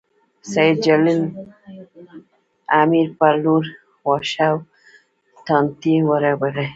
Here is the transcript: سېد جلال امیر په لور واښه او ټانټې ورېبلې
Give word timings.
سېد 0.51 0.75
جلال 0.85 1.21
امیر 2.81 3.07
په 3.17 3.27
لور 3.43 3.63
واښه 4.07 4.45
او 4.49 4.57
ټانټې 5.45 5.95
ورېبلې 6.09 6.67